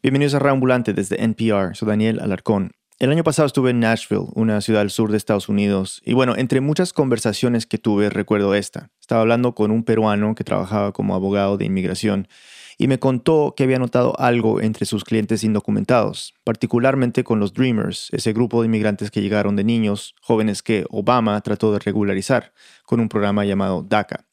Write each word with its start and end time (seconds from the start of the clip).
Bienvenidos 0.00 0.34
a 0.34 0.38
Reambulante 0.38 0.94
desde 0.94 1.22
NPR. 1.22 1.74
Soy 1.74 1.88
Daniel 1.88 2.20
Alarcón. 2.20 2.72
El 2.98 3.10
año 3.10 3.24
pasado 3.24 3.46
estuve 3.46 3.70
en 3.70 3.80
Nashville, 3.80 4.26
una 4.34 4.60
ciudad 4.60 4.82
al 4.82 4.90
sur 4.90 5.10
de 5.10 5.16
Estados 5.16 5.48
Unidos, 5.48 6.00
y 6.04 6.14
bueno, 6.14 6.34
entre 6.36 6.60
muchas 6.60 6.92
conversaciones 6.92 7.66
que 7.66 7.78
tuve 7.78 8.10
recuerdo 8.10 8.54
esta. 8.54 8.90
Estaba 9.00 9.20
hablando 9.20 9.54
con 9.54 9.70
un 9.70 9.84
peruano 9.84 10.34
que 10.34 10.44
trabajaba 10.44 10.92
como 10.92 11.14
abogado 11.14 11.56
de 11.56 11.64
inmigración 11.64 12.28
y 12.78 12.88
me 12.88 12.98
contó 12.98 13.54
que 13.56 13.64
había 13.64 13.78
notado 13.78 14.18
algo 14.18 14.60
entre 14.60 14.86
sus 14.86 15.04
clientes 15.04 15.44
indocumentados, 15.44 16.34
particularmente 16.42 17.22
con 17.22 17.38
los 17.38 17.52
Dreamers, 17.52 18.08
ese 18.12 18.32
grupo 18.32 18.62
de 18.62 18.66
inmigrantes 18.66 19.10
que 19.10 19.20
llegaron 19.20 19.56
de 19.56 19.64
niños, 19.64 20.14
jóvenes 20.20 20.62
que 20.62 20.84
Obama 20.90 21.40
trató 21.42 21.72
de 21.72 21.80
regularizar 21.80 22.52
con 22.84 22.98
un 22.98 23.08
programa 23.08 23.44
llamado 23.44 23.82
DACA. 23.82 24.26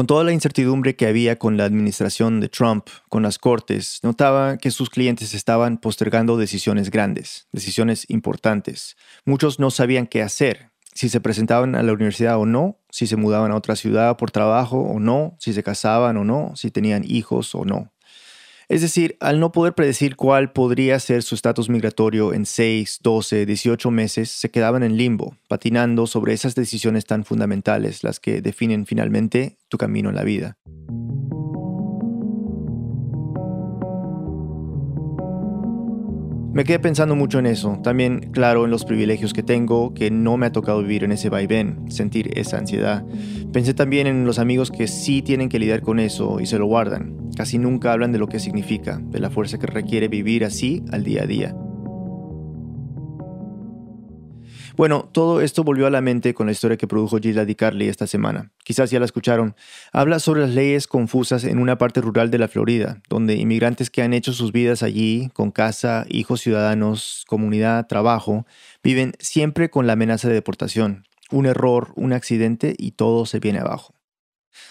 Con 0.00 0.06
toda 0.06 0.24
la 0.24 0.32
incertidumbre 0.32 0.96
que 0.96 1.06
había 1.06 1.38
con 1.38 1.58
la 1.58 1.66
administración 1.66 2.40
de 2.40 2.48
Trump, 2.48 2.86
con 3.10 3.22
las 3.22 3.38
cortes, 3.38 4.00
notaba 4.02 4.56
que 4.56 4.70
sus 4.70 4.88
clientes 4.88 5.34
estaban 5.34 5.76
postergando 5.76 6.38
decisiones 6.38 6.90
grandes, 6.90 7.48
decisiones 7.52 8.06
importantes. 8.08 8.96
Muchos 9.26 9.58
no 9.58 9.70
sabían 9.70 10.06
qué 10.06 10.22
hacer, 10.22 10.70
si 10.94 11.10
se 11.10 11.20
presentaban 11.20 11.74
a 11.74 11.82
la 11.82 11.92
universidad 11.92 12.38
o 12.38 12.46
no, 12.46 12.78
si 12.88 13.06
se 13.06 13.16
mudaban 13.16 13.52
a 13.52 13.56
otra 13.56 13.76
ciudad 13.76 14.16
por 14.16 14.30
trabajo 14.30 14.80
o 14.80 15.00
no, 15.00 15.36
si 15.38 15.52
se 15.52 15.62
casaban 15.62 16.16
o 16.16 16.24
no, 16.24 16.52
si 16.56 16.70
tenían 16.70 17.04
hijos 17.06 17.54
o 17.54 17.66
no. 17.66 17.92
Es 18.70 18.82
decir, 18.82 19.16
al 19.18 19.40
no 19.40 19.50
poder 19.50 19.74
predecir 19.74 20.14
cuál 20.14 20.52
podría 20.52 21.00
ser 21.00 21.24
su 21.24 21.34
estatus 21.34 21.68
migratorio 21.68 22.32
en 22.32 22.46
6, 22.46 23.00
12, 23.02 23.44
18 23.44 23.90
meses, 23.90 24.30
se 24.30 24.52
quedaban 24.52 24.84
en 24.84 24.96
limbo, 24.96 25.34
patinando 25.48 26.06
sobre 26.06 26.34
esas 26.34 26.54
decisiones 26.54 27.04
tan 27.04 27.24
fundamentales, 27.24 28.04
las 28.04 28.20
que 28.20 28.40
definen 28.40 28.86
finalmente 28.86 29.58
tu 29.68 29.76
camino 29.76 30.10
en 30.10 30.14
la 30.14 30.22
vida. 30.22 30.56
Me 36.52 36.62
quedé 36.62 36.78
pensando 36.78 37.16
mucho 37.16 37.40
en 37.40 37.46
eso, 37.46 37.80
también 37.82 38.30
claro 38.30 38.64
en 38.64 38.70
los 38.70 38.84
privilegios 38.84 39.32
que 39.32 39.42
tengo, 39.42 39.94
que 39.94 40.12
no 40.12 40.36
me 40.36 40.46
ha 40.46 40.52
tocado 40.52 40.80
vivir 40.80 41.02
en 41.02 41.10
ese 41.10 41.28
vaivén, 41.28 41.90
sentir 41.90 42.38
esa 42.38 42.58
ansiedad. 42.58 43.04
Pensé 43.52 43.74
también 43.74 44.06
en 44.06 44.24
los 44.26 44.38
amigos 44.38 44.70
que 44.70 44.86
sí 44.86 45.22
tienen 45.22 45.48
que 45.48 45.58
lidiar 45.58 45.80
con 45.80 45.98
eso 45.98 46.38
y 46.38 46.46
se 46.46 46.60
lo 46.60 46.66
guardan. 46.66 47.19
Casi 47.36 47.58
nunca 47.58 47.92
hablan 47.92 48.12
de 48.12 48.18
lo 48.18 48.26
que 48.26 48.40
significa, 48.40 48.98
de 49.02 49.20
la 49.20 49.30
fuerza 49.30 49.58
que 49.58 49.66
requiere 49.66 50.08
vivir 50.08 50.44
así 50.44 50.82
al 50.90 51.04
día 51.04 51.22
a 51.22 51.26
día. 51.26 51.54
Bueno, 54.80 55.10
todo 55.12 55.42
esto 55.42 55.62
volvió 55.62 55.86
a 55.86 55.90
la 55.90 56.00
mente 56.00 56.32
con 56.32 56.46
la 56.46 56.52
historia 56.52 56.78
que 56.78 56.86
produjo 56.86 57.18
Gilda 57.18 57.44
Di 57.44 57.54
Carli 57.54 57.88
esta 57.88 58.06
semana. 58.06 58.50
Quizás 58.64 58.90
ya 58.90 58.98
la 58.98 59.04
escucharon. 59.04 59.54
Habla 59.92 60.20
sobre 60.20 60.40
las 60.40 60.50
leyes 60.50 60.86
confusas 60.86 61.44
en 61.44 61.58
una 61.58 61.76
parte 61.76 62.00
rural 62.00 62.30
de 62.30 62.38
la 62.38 62.48
Florida, 62.48 63.02
donde 63.10 63.34
inmigrantes 63.34 63.90
que 63.90 64.00
han 64.00 64.14
hecho 64.14 64.32
sus 64.32 64.52
vidas 64.52 64.82
allí, 64.82 65.28
con 65.34 65.50
casa, 65.50 66.06
hijos 66.08 66.40
ciudadanos, 66.40 67.24
comunidad, 67.28 67.88
trabajo, 67.88 68.46
viven 68.82 69.12
siempre 69.18 69.68
con 69.68 69.86
la 69.86 69.92
amenaza 69.92 70.28
de 70.28 70.34
deportación. 70.34 71.04
Un 71.30 71.44
error, 71.44 71.92
un 71.96 72.14
accidente 72.14 72.74
y 72.78 72.92
todo 72.92 73.26
se 73.26 73.38
viene 73.38 73.58
abajo. 73.58 73.99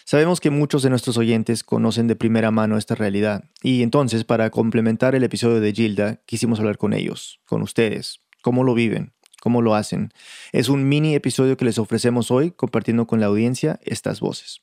Sabemos 0.05 0.39
que 0.39 0.49
muchos 0.49 0.83
de 0.83 0.89
nuestros 0.89 1.17
oyentes 1.17 1.63
conocen 1.63 2.07
de 2.07 2.15
primera 2.15 2.51
mano 2.51 2.77
esta 2.77 2.95
realidad, 2.95 3.43
y 3.61 3.83
entonces 3.83 4.23
para 4.23 4.49
complementar 4.49 5.15
el 5.15 5.23
episodio 5.23 5.59
de 5.59 5.73
Gilda, 5.73 6.21
quisimos 6.25 6.59
hablar 6.59 6.77
con 6.77 6.93
ellos, 6.93 7.39
con 7.45 7.61
ustedes, 7.61 8.21
cómo 8.41 8.63
lo 8.63 8.73
viven, 8.73 9.13
cómo 9.41 9.61
lo 9.61 9.75
hacen. 9.75 10.11
Es 10.51 10.69
un 10.69 10.87
mini 10.87 11.15
episodio 11.15 11.57
que 11.57 11.65
les 11.65 11.79
ofrecemos 11.79 12.31
hoy 12.31 12.51
compartiendo 12.51 13.07
con 13.07 13.19
la 13.19 13.27
audiencia 13.27 13.79
estas 13.83 14.19
voces. 14.19 14.61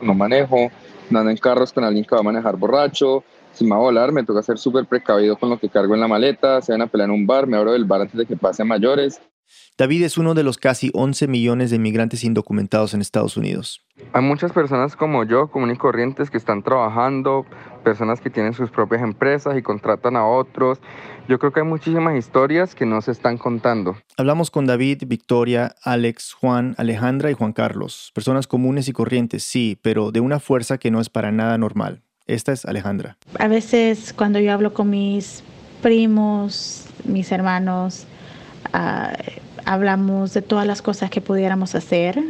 No 0.00 0.14
manejo, 0.14 0.70
ando 1.10 1.30
en 1.30 1.36
carros 1.36 1.72
con 1.72 1.84
alguien 1.84 2.04
que 2.04 2.14
va 2.14 2.20
a 2.20 2.24
manejar 2.24 2.56
borracho. 2.56 3.24
Si 3.52 3.64
me 3.64 3.70
va 3.70 3.76
a 3.76 3.80
volar, 3.80 4.12
me 4.12 4.22
toca 4.22 4.42
ser 4.42 4.58
súper 4.58 4.84
precavido 4.84 5.38
con 5.38 5.48
lo 5.48 5.58
que 5.58 5.70
cargo 5.70 5.94
en 5.94 6.00
la 6.00 6.08
maleta. 6.08 6.60
Se 6.60 6.72
van 6.72 6.82
a 6.82 6.86
pelear 6.86 7.08
en 7.08 7.14
un 7.14 7.26
bar, 7.26 7.46
me 7.46 7.56
abro 7.56 7.72
del 7.72 7.86
bar 7.86 8.02
antes 8.02 8.16
de 8.16 8.26
que 8.26 8.36
pase 8.36 8.64
mayores. 8.64 9.20
David 9.78 10.04
es 10.04 10.16
uno 10.16 10.34
de 10.34 10.42
los 10.42 10.56
casi 10.56 10.90
11 10.94 11.28
millones 11.28 11.70
de 11.70 11.76
inmigrantes 11.76 12.24
indocumentados 12.24 12.94
en 12.94 13.00
Estados 13.00 13.36
Unidos. 13.36 13.82
Hay 14.12 14.22
muchas 14.22 14.52
personas 14.52 14.96
como 14.96 15.24
yo, 15.24 15.48
común 15.48 15.70
y 15.70 15.76
corrientes, 15.76 16.30
que 16.30 16.36
están 16.36 16.62
trabajando, 16.62 17.46
personas 17.84 18.20
que 18.20 18.30
tienen 18.30 18.54
sus 18.54 18.70
propias 18.70 19.02
empresas 19.02 19.56
y 19.56 19.62
contratan 19.62 20.16
a 20.16 20.26
otros. 20.26 20.80
Yo 21.28 21.38
creo 21.38 21.52
que 21.52 21.60
hay 21.60 21.66
muchísimas 21.66 22.16
historias 22.16 22.74
que 22.74 22.86
no 22.86 23.00
se 23.02 23.12
están 23.12 23.38
contando. 23.38 23.96
Hablamos 24.16 24.50
con 24.50 24.66
David, 24.66 25.02
Victoria, 25.06 25.74
Alex, 25.82 26.32
Juan, 26.32 26.74
Alejandra 26.78 27.30
y 27.30 27.34
Juan 27.34 27.52
Carlos. 27.52 28.12
Personas 28.14 28.46
comunes 28.46 28.88
y 28.88 28.92
corrientes, 28.92 29.44
sí, 29.44 29.78
pero 29.82 30.12
de 30.12 30.20
una 30.20 30.40
fuerza 30.40 30.78
que 30.78 30.90
no 30.90 31.00
es 31.00 31.10
para 31.10 31.32
nada 31.32 31.58
normal. 31.58 32.02
Esta 32.26 32.52
es 32.52 32.64
Alejandra. 32.64 33.18
A 33.38 33.48
veces 33.48 34.12
cuando 34.12 34.40
yo 34.40 34.52
hablo 34.52 34.74
con 34.74 34.90
mis 34.90 35.44
primos, 35.82 36.86
mis 37.04 37.30
hermanos, 37.30 38.06
uh, 38.72 39.40
hablamos 39.64 40.32
de 40.34 40.42
todas 40.42 40.66
las 40.66 40.82
cosas 40.82 41.10
que 41.10 41.20
pudiéramos 41.20 41.74
hacer 41.74 42.22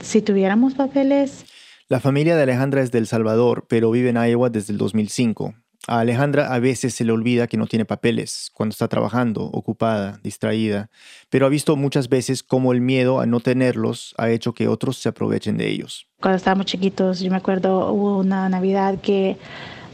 si 0.00 0.22
tuviéramos 0.22 0.74
papeles. 0.74 1.44
La 1.88 2.00
familia 2.00 2.36
de 2.36 2.42
Alejandra 2.42 2.82
es 2.82 2.90
de 2.90 2.98
El 2.98 3.06
Salvador, 3.06 3.66
pero 3.68 3.90
vive 3.90 4.10
en 4.10 4.16
Iowa 4.16 4.50
desde 4.50 4.72
el 4.72 4.78
2005. 4.78 5.54
A 5.88 6.00
Alejandra 6.00 6.52
a 6.52 6.58
veces 6.58 6.94
se 6.94 7.04
le 7.04 7.12
olvida 7.12 7.46
que 7.46 7.56
no 7.56 7.68
tiene 7.68 7.84
papeles 7.84 8.50
cuando 8.52 8.72
está 8.72 8.88
trabajando, 8.88 9.44
ocupada, 9.44 10.18
distraída, 10.22 10.90
pero 11.30 11.46
ha 11.46 11.48
visto 11.48 11.76
muchas 11.76 12.08
veces 12.08 12.42
cómo 12.42 12.72
el 12.72 12.80
miedo 12.80 13.20
a 13.20 13.26
no 13.26 13.38
tenerlos 13.38 14.12
ha 14.18 14.30
hecho 14.30 14.52
que 14.52 14.66
otros 14.66 14.96
se 14.96 15.08
aprovechen 15.08 15.56
de 15.56 15.68
ellos. 15.68 16.08
Cuando 16.20 16.38
estábamos 16.38 16.66
chiquitos, 16.66 17.20
yo 17.20 17.30
me 17.30 17.36
acuerdo, 17.36 17.92
hubo 17.92 18.18
una 18.18 18.48
Navidad 18.48 19.00
que 19.00 19.36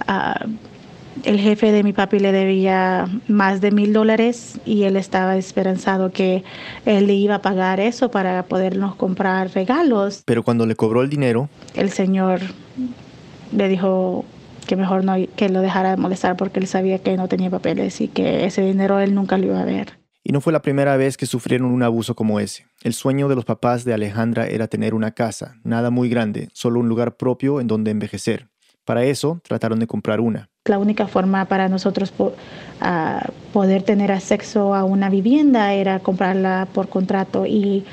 uh, 0.09 0.49
el 1.25 1.39
jefe 1.39 1.73
de 1.73 1.83
mi 1.83 1.93
papi 1.93 2.19
le 2.19 2.33
debía 2.33 3.09
más 3.28 3.61
de 3.61 3.71
mil 3.71 3.93
dólares 3.93 4.61
y 4.65 4.84
él 4.84 4.97
estaba 4.97 5.37
esperanzado 5.37 6.11
que 6.11 6.45
él 6.87 7.06
le 7.06 7.15
iba 7.15 7.37
a 7.37 7.43
pagar 7.43 7.81
eso 7.81 8.11
para 8.11 8.43
podernos 8.45 8.95
comprar 8.95 9.50
regalos. 9.55 10.23
Pero 10.25 10.43
cuando 10.43 10.67
le 10.67 10.75
cobró 10.75 11.03
el 11.03 11.11
dinero, 11.11 11.49
el 11.75 11.91
señor 11.91 12.41
le 13.53 13.69
dijo 13.69 14.25
que 14.67 14.77
mejor 14.77 15.05
no 15.05 15.17
que 15.37 15.49
lo 15.49 15.61
dejara 15.61 15.91
de 15.91 15.97
molestar 15.97 16.37
porque 16.37 16.61
él 16.61 16.67
sabía 16.67 16.99
que 16.99 17.17
no 17.17 17.29
tenía 17.29 17.50
papeles 17.50 18.00
y 18.00 18.09
que 18.09 18.44
ese 18.44 18.62
dinero 18.62 19.00
él 19.00 19.15
nunca 19.15 19.39
lo 19.39 19.47
iba 19.47 19.61
a 19.61 19.65
ver. 19.65 19.99
Y 20.25 20.33
no 20.33 20.41
fue 20.41 20.53
la 20.53 20.62
primera 20.62 20.97
vez 20.97 21.17
que 21.17 21.27
sufrieron 21.27 21.73
un 21.73 21.83
abuso 21.83 22.15
como 22.15 22.39
ese. 22.39 22.67
El 22.83 22.94
sueño 22.94 23.29
de 23.29 23.34
los 23.34 23.44
papás 23.44 23.84
de 23.84 23.93
Alejandra 23.93 24.47
era 24.47 24.69
tener 24.69 24.94
una 24.94 25.11
casa, 25.11 25.56
nada 25.65 25.91
muy 25.91 26.09
grande, 26.09 26.49
solo 26.53 26.79
un 26.79 26.89
lugar 26.89 27.17
propio 27.17 27.61
en 27.61 27.67
donde 27.67 27.91
envejecer. 27.91 28.52
Para 28.84 29.04
eso 29.04 29.41
trataron 29.47 29.78
de 29.78 29.87
comprar 29.87 30.20
una. 30.20 30.48
La 30.65 30.78
única 30.78 31.06
forma 31.06 31.44
para 31.47 31.69
nosotros 31.69 32.12
poder 33.53 33.82
tener 33.82 34.12
acceso 34.12 34.75
a 34.75 34.84
una 34.84 35.10
vivienda 35.10 35.72
era 35.72 36.00
comprarla 36.00 36.69
por 36.72 36.88
contrato 36.88 37.47
y 37.47 37.84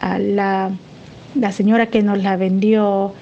la, 0.00 0.70
la 1.34 1.52
señora 1.52 1.86
que 1.86 2.02
nos 2.02 2.22
la 2.22 2.36
vendió 2.36 3.12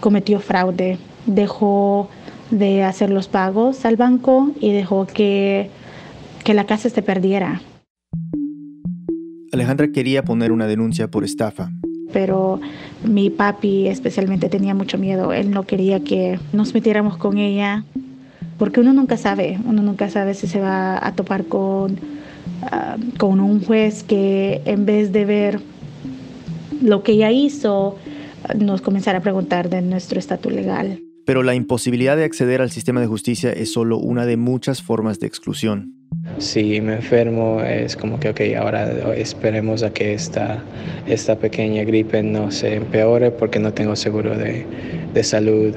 cometió 0.00 0.40
fraude. 0.40 0.98
Dejó 1.26 2.08
de 2.50 2.84
hacer 2.84 3.10
los 3.10 3.28
pagos 3.28 3.84
al 3.84 3.96
banco 3.96 4.50
y 4.60 4.72
dejó 4.72 5.06
que, 5.06 5.70
que 6.44 6.54
la 6.54 6.64
casa 6.64 6.88
se 6.88 7.02
perdiera. 7.02 7.60
Alejandra 9.52 9.88
quería 9.92 10.22
poner 10.24 10.52
una 10.52 10.66
denuncia 10.66 11.10
por 11.10 11.24
estafa, 11.24 11.70
pero 12.12 12.60
mi 13.04 13.30
papi 13.30 13.86
especialmente 13.88 14.48
tenía 14.48 14.74
mucho 14.74 14.98
miedo. 14.98 15.32
Él 15.32 15.50
no 15.50 15.64
quería 15.64 16.00
que 16.00 16.38
nos 16.52 16.74
metiéramos 16.74 17.16
con 17.16 17.38
ella, 17.38 17.84
porque 18.58 18.80
uno 18.80 18.92
nunca 18.92 19.16
sabe, 19.16 19.58
uno 19.64 19.82
nunca 19.82 20.10
sabe 20.10 20.34
si 20.34 20.46
se 20.46 20.60
va 20.60 21.04
a 21.04 21.14
topar 21.14 21.44
con, 21.44 21.98
ah, 22.62 22.96
con 23.18 23.40
un 23.40 23.62
juez 23.64 24.02
que 24.02 24.62
en 24.64 24.84
vez 24.86 25.12
de 25.12 25.24
ver 25.24 25.60
lo 26.82 27.02
que 27.02 27.12
ella 27.12 27.30
hizo, 27.30 27.96
nos 28.56 28.80
comenzara 28.80 29.18
a 29.18 29.22
preguntar 29.22 29.68
de 29.68 29.82
nuestro 29.82 30.18
estatus 30.18 30.52
legal. 30.52 31.00
Pero 31.24 31.42
la 31.42 31.54
imposibilidad 31.54 32.16
de 32.16 32.24
acceder 32.24 32.62
al 32.62 32.70
sistema 32.70 33.00
de 33.00 33.06
justicia 33.06 33.52
es 33.52 33.72
solo 33.72 33.98
una 33.98 34.24
de 34.24 34.36
muchas 34.36 34.82
formas 34.82 35.20
de 35.20 35.26
exclusión. 35.26 35.97
Si 36.38 36.80
me 36.80 36.96
enfermo 36.96 37.62
es 37.62 37.96
como 37.96 38.20
que, 38.20 38.28
ok, 38.30 38.40
ahora 38.58 39.14
esperemos 39.14 39.82
a 39.82 39.92
que 39.92 40.14
esta, 40.14 40.62
esta 41.06 41.38
pequeña 41.38 41.82
gripe 41.84 42.22
no 42.22 42.50
se 42.50 42.74
empeore 42.74 43.30
porque 43.30 43.58
no 43.58 43.72
tengo 43.72 43.96
seguro 43.96 44.36
de, 44.36 44.64
de 45.14 45.24
salud. 45.24 45.74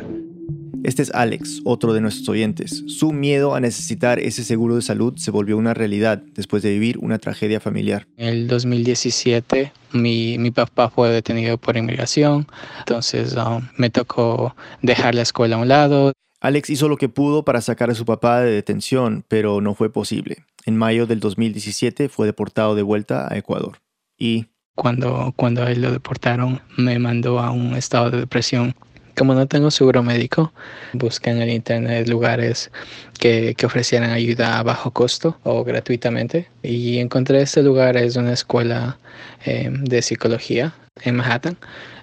Este 0.83 1.03
es 1.03 1.11
Alex, 1.13 1.61
otro 1.63 1.93
de 1.93 2.01
nuestros 2.01 2.27
oyentes. 2.29 2.83
Su 2.87 3.11
miedo 3.11 3.53
a 3.53 3.59
necesitar 3.59 4.19
ese 4.19 4.43
seguro 4.43 4.75
de 4.75 4.81
salud 4.81 5.13
se 5.17 5.29
volvió 5.29 5.57
una 5.57 5.75
realidad 5.75 6.23
después 6.33 6.63
de 6.63 6.71
vivir 6.71 6.97
una 6.97 7.19
tragedia 7.19 7.59
familiar. 7.59 8.07
En 8.17 8.27
el 8.27 8.47
2017 8.47 9.71
mi, 9.93 10.37
mi 10.37 10.51
papá 10.51 10.89
fue 10.89 11.09
detenido 11.09 11.57
por 11.57 11.77
inmigración, 11.77 12.47
entonces 12.79 13.35
um, 13.35 13.61
me 13.77 13.89
tocó 13.89 14.55
dejar 14.81 15.15
la 15.15 15.21
escuela 15.21 15.57
a 15.57 15.59
un 15.59 15.67
lado. 15.67 16.13
Alex 16.41 16.71
hizo 16.71 16.89
lo 16.89 16.97
que 16.97 17.07
pudo 17.07 17.45
para 17.45 17.61
sacar 17.61 17.91
a 17.91 17.95
su 17.95 18.03
papá 18.03 18.41
de 18.41 18.51
detención, 18.51 19.23
pero 19.27 19.61
no 19.61 19.75
fue 19.75 19.91
posible. 19.91 20.43
En 20.65 20.75
mayo 20.75 21.05
del 21.05 21.19
2017 21.19 22.09
fue 22.09 22.25
deportado 22.25 22.73
de 22.73 22.81
vuelta 22.81 23.31
a 23.31 23.37
Ecuador. 23.37 23.77
Y 24.17 24.47
cuando, 24.75 25.33
cuando 25.35 25.63
a 25.63 25.71
él 25.71 25.83
lo 25.83 25.91
deportaron, 25.91 26.59
me 26.77 26.97
mandó 26.97 27.39
a 27.39 27.51
un 27.51 27.75
estado 27.75 28.09
de 28.09 28.21
depresión 28.21 28.73
Como 29.15 29.35
no 29.35 29.45
tengo 29.45 29.69
seguro 29.69 30.01
médico, 30.01 30.51
busqué 30.93 31.29
en 31.29 31.41
el 31.41 31.49
internet 31.49 32.07
lugares 32.07 32.71
que, 33.19 33.53
que, 33.55 33.65
ofrecieran 33.67 34.09
ayuda 34.09 34.57
a 34.57 34.63
bajo 34.63 34.91
costo 34.91 35.37
o 35.43 35.63
gratuitamente. 35.63 36.47
Y 36.63 36.97
encontré 36.97 37.41
este 37.41 37.61
lugar, 37.61 37.97
es 37.97 38.15
una 38.15 38.33
escuela 38.33 38.97
eh, 39.45 39.69
de 39.69 40.01
psicología 40.01 40.73
en 41.03 41.17
Manhattan. 41.17 41.57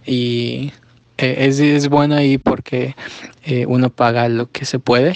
Y 0.07 0.73
eh, 1.19 1.47
es, 1.47 1.61
es 1.61 1.89
bueno 1.89 2.15
ahí 2.15 2.39
porque 2.39 2.95
eh, 3.45 3.67
uno 3.67 3.91
paga 3.91 4.29
lo 4.29 4.51
que 4.51 4.65
se 4.65 4.79
puede 4.79 5.15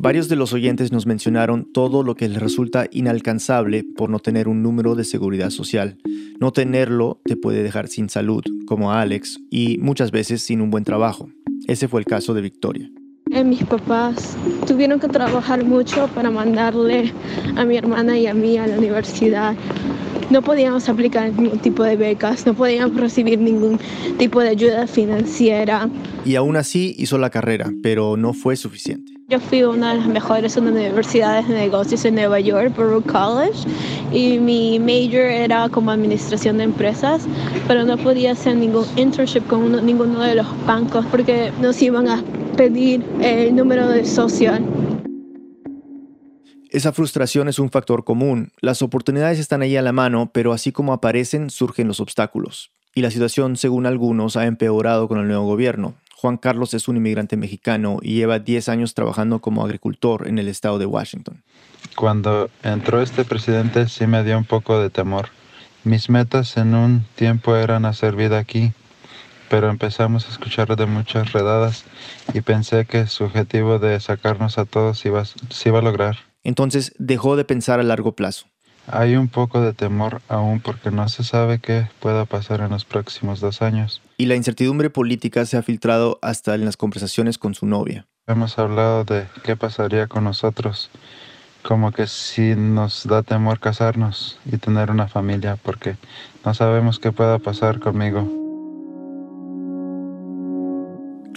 Varios 0.00 0.28
de 0.28 0.36
los 0.36 0.52
oyentes 0.52 0.92
nos 0.92 1.06
mencionaron 1.06 1.72
todo 1.72 2.04
lo 2.04 2.14
que 2.14 2.28
les 2.28 2.40
resulta 2.40 2.86
inalcanzable 2.92 3.82
por 3.82 4.10
no 4.10 4.20
tener 4.20 4.46
un 4.46 4.62
número 4.62 4.94
de 4.94 5.02
seguridad 5.02 5.50
social. 5.50 5.98
No 6.38 6.52
tenerlo 6.52 7.20
te 7.24 7.34
puede 7.34 7.64
dejar 7.64 7.88
sin 7.88 8.08
salud, 8.08 8.44
como 8.68 8.92
a 8.92 9.00
Alex, 9.00 9.40
y 9.50 9.78
muchas 9.78 10.12
veces 10.12 10.40
sin 10.42 10.60
un 10.60 10.70
buen 10.70 10.84
trabajo. 10.84 11.30
Ese 11.66 11.88
fue 11.88 11.98
el 11.98 12.06
caso 12.06 12.32
de 12.32 12.42
Victoria. 12.42 12.88
Eh, 13.32 13.42
mis 13.42 13.64
papás 13.64 14.36
tuvieron 14.68 15.00
que 15.00 15.08
trabajar 15.08 15.64
mucho 15.64 16.08
para 16.14 16.30
mandarle 16.30 17.12
a 17.56 17.64
mi 17.64 17.76
hermana 17.76 18.16
y 18.16 18.28
a 18.28 18.34
mí 18.34 18.56
a 18.56 18.68
la 18.68 18.78
universidad. 18.78 19.56
No 20.30 20.42
podíamos 20.42 20.88
aplicar 20.88 21.32
ningún 21.32 21.58
tipo 21.58 21.82
de 21.82 21.96
becas, 21.96 22.46
no 22.46 22.54
podíamos 22.54 22.96
recibir 22.96 23.38
ningún 23.38 23.78
tipo 24.18 24.40
de 24.40 24.50
ayuda 24.50 24.86
financiera. 24.86 25.88
Y 26.24 26.36
aún 26.36 26.56
así 26.56 26.94
hizo 26.98 27.18
la 27.18 27.30
carrera, 27.30 27.70
pero 27.82 28.16
no 28.16 28.34
fue 28.34 28.56
suficiente. 28.56 29.18
Yo 29.30 29.40
fui 29.40 29.62
una 29.62 29.92
de 29.92 29.98
las 29.98 30.06
mejores 30.06 30.56
universidades 30.56 31.46
de 31.48 31.54
negocios 31.54 32.02
en 32.06 32.14
Nueva 32.14 32.40
York, 32.40 32.74
Baruch 32.74 33.04
College, 33.04 33.58
y 34.10 34.38
mi 34.38 34.78
major 34.78 35.26
era 35.26 35.68
como 35.68 35.90
administración 35.90 36.56
de 36.56 36.64
empresas, 36.64 37.26
pero 37.66 37.84
no 37.84 37.98
podía 37.98 38.32
hacer 38.32 38.56
ningún 38.56 38.86
internship 38.96 39.46
con 39.46 39.84
ninguno 39.84 40.22
de 40.22 40.36
los 40.36 40.46
bancos 40.66 41.04
porque 41.10 41.52
nos 41.60 41.82
iban 41.82 42.08
a 42.08 42.22
pedir 42.56 43.04
el 43.20 43.54
número 43.54 43.86
de 43.88 44.06
social. 44.06 44.64
Esa 46.70 46.92
frustración 46.92 47.48
es 47.48 47.58
un 47.58 47.70
factor 47.70 48.04
común. 48.04 48.52
Las 48.60 48.82
oportunidades 48.82 49.38
están 49.38 49.62
ahí 49.62 49.76
a 49.76 49.82
la 49.82 49.92
mano, 49.92 50.30
pero 50.34 50.52
así 50.52 50.70
como 50.70 50.92
aparecen, 50.92 51.48
surgen 51.48 51.88
los 51.88 51.98
obstáculos. 51.98 52.70
Y 52.94 53.00
la 53.00 53.10
situación, 53.10 53.56
según 53.56 53.86
algunos, 53.86 54.36
ha 54.36 54.44
empeorado 54.44 55.08
con 55.08 55.18
el 55.18 55.28
nuevo 55.28 55.46
gobierno. 55.46 55.94
Juan 56.16 56.36
Carlos 56.36 56.74
es 56.74 56.88
un 56.88 56.98
inmigrante 56.98 57.38
mexicano 57.38 58.00
y 58.02 58.16
lleva 58.16 58.38
10 58.38 58.68
años 58.68 58.92
trabajando 58.92 59.38
como 59.38 59.64
agricultor 59.64 60.28
en 60.28 60.38
el 60.38 60.48
estado 60.48 60.78
de 60.78 60.84
Washington. 60.84 61.42
Cuando 61.96 62.50
entró 62.62 63.00
este 63.00 63.24
presidente 63.24 63.88
sí 63.88 64.06
me 64.06 64.22
dio 64.22 64.36
un 64.36 64.44
poco 64.44 64.78
de 64.78 64.90
temor. 64.90 65.28
Mis 65.84 66.10
metas 66.10 66.56
en 66.58 66.74
un 66.74 67.06
tiempo 67.14 67.56
eran 67.56 67.86
hacer 67.86 68.14
vida 68.14 68.38
aquí, 68.38 68.72
pero 69.48 69.70
empezamos 69.70 70.26
a 70.26 70.32
escuchar 70.32 70.76
de 70.76 70.86
muchas 70.86 71.32
redadas 71.32 71.84
y 72.34 72.42
pensé 72.42 72.84
que 72.84 73.06
su 73.06 73.24
objetivo 73.24 73.78
de 73.78 73.98
sacarnos 74.00 74.58
a 74.58 74.66
todos 74.66 75.06
iba, 75.06 75.22
iba 75.64 75.78
a 75.78 75.82
lograr. 75.82 76.27
Entonces 76.48 76.94
dejó 76.98 77.36
de 77.36 77.44
pensar 77.44 77.78
a 77.78 77.82
largo 77.82 78.12
plazo. 78.12 78.46
Hay 78.86 79.16
un 79.16 79.28
poco 79.28 79.60
de 79.60 79.74
temor 79.74 80.22
aún 80.28 80.60
porque 80.60 80.90
no 80.90 81.06
se 81.10 81.22
sabe 81.22 81.58
qué 81.58 81.88
pueda 82.00 82.24
pasar 82.24 82.62
en 82.62 82.70
los 82.70 82.86
próximos 82.86 83.40
dos 83.40 83.60
años. 83.60 84.00
Y 84.16 84.24
la 84.24 84.34
incertidumbre 84.34 84.88
política 84.88 85.44
se 85.44 85.58
ha 85.58 85.62
filtrado 85.62 86.18
hasta 86.22 86.54
en 86.54 86.64
las 86.64 86.78
conversaciones 86.78 87.36
con 87.36 87.52
su 87.52 87.66
novia. 87.66 88.06
Hemos 88.26 88.58
hablado 88.58 89.04
de 89.04 89.26
qué 89.44 89.56
pasaría 89.56 90.06
con 90.06 90.24
nosotros, 90.24 90.88
como 91.62 91.92
que 91.92 92.06
si 92.06 92.54
nos 92.56 93.06
da 93.06 93.22
temor 93.22 93.60
casarnos 93.60 94.38
y 94.50 94.56
tener 94.56 94.90
una 94.90 95.06
familia, 95.06 95.58
porque 95.62 95.96
no 96.46 96.54
sabemos 96.54 96.98
qué 96.98 97.12
pueda 97.12 97.38
pasar 97.38 97.78
conmigo. 97.78 98.47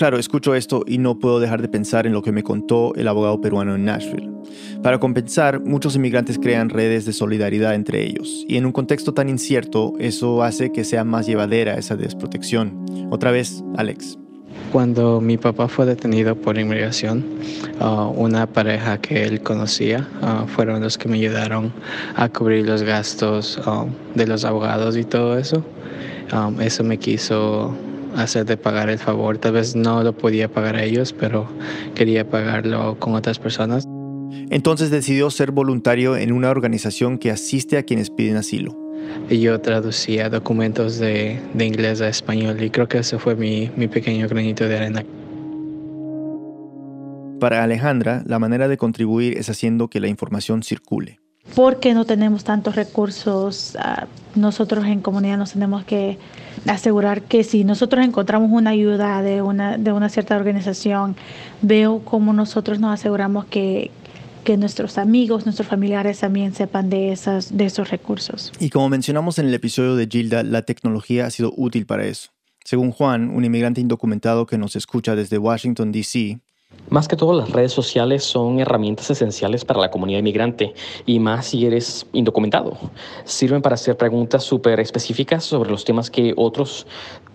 Claro, 0.01 0.17
escucho 0.17 0.55
esto 0.55 0.83
y 0.87 0.97
no 0.97 1.19
puedo 1.19 1.39
dejar 1.39 1.61
de 1.61 1.67
pensar 1.67 2.07
en 2.07 2.13
lo 2.13 2.23
que 2.23 2.31
me 2.31 2.41
contó 2.41 2.91
el 2.95 3.07
abogado 3.07 3.39
peruano 3.39 3.75
en 3.75 3.85
Nashville. 3.85 4.31
Para 4.81 4.99
compensar, 4.99 5.61
muchos 5.63 5.95
inmigrantes 5.95 6.39
crean 6.39 6.71
redes 6.71 7.05
de 7.05 7.13
solidaridad 7.13 7.75
entre 7.75 8.03
ellos, 8.03 8.43
y 8.47 8.57
en 8.57 8.65
un 8.65 8.71
contexto 8.71 9.13
tan 9.13 9.29
incierto, 9.29 9.93
eso 9.99 10.41
hace 10.41 10.71
que 10.71 10.85
sea 10.85 11.03
más 11.03 11.27
llevadera 11.27 11.75
esa 11.75 11.95
desprotección. 11.97 12.83
Otra 13.11 13.29
vez, 13.29 13.63
Alex. 13.77 14.17
Cuando 14.71 15.21
mi 15.21 15.37
papá 15.37 15.67
fue 15.67 15.85
detenido 15.85 16.35
por 16.35 16.57
inmigración, 16.57 17.23
uh, 17.79 18.05
una 18.19 18.47
pareja 18.47 18.99
que 18.99 19.23
él 19.23 19.43
conocía 19.43 20.09
uh, 20.23 20.47
fueron 20.47 20.81
los 20.81 20.97
que 20.97 21.09
me 21.09 21.17
ayudaron 21.17 21.71
a 22.15 22.27
cubrir 22.27 22.65
los 22.65 22.81
gastos 22.81 23.61
uh, 23.67 23.85
de 24.15 24.25
los 24.25 24.45
abogados 24.45 24.97
y 24.97 25.03
todo 25.03 25.37
eso. 25.37 25.63
Um, 26.33 26.59
eso 26.59 26.83
me 26.83 26.97
quiso 26.97 27.75
hacer 28.15 28.45
de 28.45 28.57
pagar 28.57 28.89
el 28.89 28.99
favor. 28.99 29.37
Tal 29.37 29.53
vez 29.53 29.75
no 29.75 30.03
lo 30.03 30.17
podía 30.17 30.47
pagar 30.47 30.75
a 30.75 30.83
ellos, 30.83 31.13
pero 31.13 31.47
quería 31.95 32.29
pagarlo 32.29 32.97
con 32.99 33.15
otras 33.15 33.39
personas. 33.39 33.85
Entonces 34.49 34.89
decidió 34.89 35.29
ser 35.29 35.51
voluntario 35.51 36.17
en 36.17 36.31
una 36.31 36.49
organización 36.49 37.17
que 37.17 37.31
asiste 37.31 37.77
a 37.77 37.83
quienes 37.83 38.09
piden 38.09 38.37
asilo. 38.37 38.77
Yo 39.29 39.59
traducía 39.61 40.29
documentos 40.29 40.99
de, 40.99 41.39
de 41.53 41.65
inglés 41.65 42.01
a 42.01 42.09
español 42.09 42.61
y 42.61 42.69
creo 42.69 42.87
que 42.87 42.99
ese 42.99 43.17
fue 43.17 43.35
mi, 43.35 43.71
mi 43.75 43.87
pequeño 43.87 44.27
granito 44.27 44.67
de 44.67 44.77
arena. 44.77 45.03
Para 47.39 47.63
Alejandra, 47.63 48.23
la 48.27 48.39
manera 48.39 48.67
de 48.67 48.77
contribuir 48.77 49.37
es 49.37 49.49
haciendo 49.49 49.87
que 49.87 49.99
la 49.99 50.07
información 50.07 50.63
circule. 50.63 51.20
Porque 51.55 51.93
no 51.93 52.05
tenemos 52.05 52.43
tantos 52.43 52.75
recursos, 52.75 53.75
uh, 53.75 54.39
nosotros 54.39 54.85
en 54.85 55.01
comunidad 55.01 55.37
nos 55.37 55.53
tenemos 55.53 55.83
que 55.83 56.17
asegurar 56.67 57.23
que 57.23 57.43
si 57.43 57.63
nosotros 57.63 58.05
encontramos 58.05 58.49
una 58.51 58.71
ayuda 58.71 59.21
de 59.21 59.41
una, 59.41 59.77
de 59.77 59.91
una 59.91 60.09
cierta 60.09 60.35
organización, 60.37 61.15
veo 61.61 61.99
cómo 62.05 62.33
nosotros 62.33 62.79
nos 62.79 62.93
aseguramos 62.93 63.45
que, 63.45 63.91
que 64.43 64.57
nuestros 64.57 64.97
amigos, 64.97 65.45
nuestros 65.45 65.67
familiares 65.67 66.19
también 66.19 66.53
sepan 66.53 66.89
de, 66.89 67.11
esas, 67.11 67.55
de 67.55 67.65
esos 67.65 67.89
recursos. 67.89 68.51
Y 68.59 68.69
como 68.69 68.89
mencionamos 68.89 69.39
en 69.39 69.47
el 69.47 69.53
episodio 69.53 69.95
de 69.95 70.07
Gilda, 70.07 70.43
la 70.43 70.63
tecnología 70.63 71.25
ha 71.25 71.31
sido 71.31 71.53
útil 71.55 71.85
para 71.85 72.05
eso. 72.05 72.31
Según 72.63 72.91
Juan, 72.91 73.29
un 73.29 73.43
inmigrante 73.43 73.81
indocumentado 73.81 74.45
que 74.45 74.57
nos 74.57 74.75
escucha 74.75 75.15
desde 75.15 75.37
Washington, 75.37 75.91
D.C., 75.91 76.39
más 76.91 77.07
que 77.07 77.15
todo, 77.15 77.33
las 77.33 77.49
redes 77.49 77.71
sociales 77.71 78.21
son 78.21 78.59
herramientas 78.59 79.09
esenciales 79.09 79.63
para 79.63 79.79
la 79.79 79.89
comunidad 79.89 80.19
inmigrante 80.19 80.73
y 81.05 81.19
más 81.19 81.45
si 81.45 81.65
eres 81.65 82.05
indocumentado. 82.11 82.77
Sirven 83.23 83.61
para 83.61 83.75
hacer 83.75 83.95
preguntas 83.95 84.43
súper 84.43 84.81
específicas 84.81 85.45
sobre 85.45 85.71
los 85.71 85.85
temas 85.85 86.11
que 86.11 86.33
otros 86.35 86.85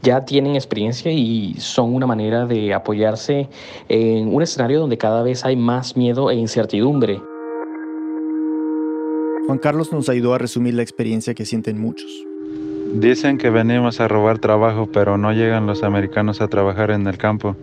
ya 0.02 0.26
tienen 0.26 0.56
experiencia 0.56 1.10
y 1.10 1.54
son 1.54 1.94
una 1.94 2.06
manera 2.06 2.44
de 2.44 2.74
apoyarse 2.74 3.48
en 3.88 4.34
un 4.34 4.42
escenario 4.42 4.78
donde 4.78 4.98
cada 4.98 5.22
vez 5.22 5.42
hay 5.42 5.56
más 5.56 5.96
miedo 5.96 6.30
e 6.30 6.34
incertidumbre. 6.34 7.18
Juan 9.46 9.58
Carlos 9.58 9.90
nos 9.90 10.10
ayudó 10.10 10.34
a 10.34 10.38
resumir 10.38 10.74
la 10.74 10.82
experiencia 10.82 11.32
que 11.32 11.46
sienten 11.46 11.80
muchos. 11.80 12.10
Dicen 12.92 13.38
que 13.38 13.48
venimos 13.48 14.00
a 14.00 14.08
robar 14.08 14.38
trabajo, 14.38 14.86
pero 14.92 15.16
no 15.16 15.32
llegan 15.32 15.66
los 15.66 15.82
americanos 15.82 16.42
a 16.42 16.48
trabajar 16.48 16.90
en 16.90 17.06
el 17.06 17.16
campo. 17.16 17.56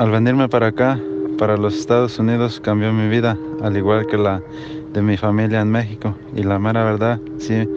Al 0.00 0.10
venirme 0.10 0.48
para 0.48 0.68
acá, 0.68 0.98
para 1.36 1.58
los 1.58 1.78
Estados 1.78 2.18
Unidos, 2.18 2.58
cambió 2.58 2.90
mi 2.90 3.06
vida, 3.10 3.36
al 3.62 3.76
igual 3.76 4.06
que 4.06 4.16
la 4.16 4.42
de 4.94 5.02
mi 5.02 5.18
familia 5.18 5.60
en 5.60 5.70
México. 5.70 6.16
Y 6.34 6.42
la 6.42 6.58
mera 6.58 6.84
verdad, 6.84 7.20
sí, 7.36 7.68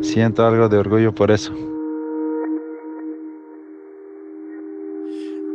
siento 0.00 0.44
algo 0.44 0.68
de 0.68 0.76
orgullo 0.76 1.14
por 1.14 1.30
eso. 1.30 1.52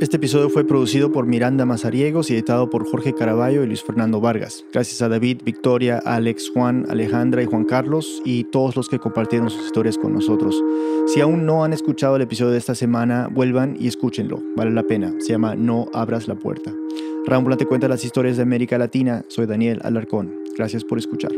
Este 0.04 0.18
episodio 0.18 0.50
fue 0.50 0.68
producido 0.68 1.14
por 1.14 1.28
Miranda 1.28 1.66
Mazariegos 1.66 2.30
y 2.30 2.34
editado 2.34 2.70
por 2.70 2.86
Jorge 2.86 3.14
Caraballo 3.14 3.64
y 3.64 3.68
Luis 3.68 3.82
Fernando 3.82 4.20
Vargas. 4.20 4.66
Gracias 4.74 5.02
a 5.02 5.08
David, 5.08 5.44
Victoria, 5.46 6.02
Alex, 6.04 6.52
Juan, 6.54 6.86
Alejandra 6.90 7.42
y 7.42 7.46
Juan 7.46 7.64
Carlos 7.64 8.22
y 8.26 8.44
todos 8.44 8.76
los 8.76 8.90
que 8.90 9.00
compartieron 9.00 9.50
sus 9.50 9.66
historias 9.66 9.98
con 9.98 10.14
nosotros. 10.14 10.62
Si 11.08 11.22
aún 11.22 11.46
no 11.46 11.64
han 11.64 11.72
escuchado 11.72 12.18
el 12.18 12.22
episodio 12.22 12.52
de 12.52 12.58
esta 12.58 12.76
semana, 12.76 13.30
vuelvan 13.32 13.78
y 13.80 13.88
escúchenlo. 13.88 14.44
Vale 14.58 14.72
la 14.72 14.84
pena. 14.84 15.14
Se 15.20 15.30
llama 15.30 15.56
No 15.56 15.88
abras 15.94 16.28
la 16.28 16.36
puerta. 16.36 16.74
Rambula 17.26 17.56
te 17.56 17.66
cuenta 17.66 17.88
las 17.88 18.04
historias 18.04 18.36
de 18.36 18.44
América 18.44 18.78
Latina. 18.78 19.24
Soy 19.30 19.46
Daniel 19.46 19.80
Alarcón. 19.86 20.36
Gracias 20.58 20.84
por 20.84 20.98
escuchar. 20.98 21.32